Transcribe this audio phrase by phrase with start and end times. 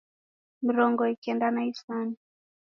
[0.65, 2.15] Mrongo ikenda na isanu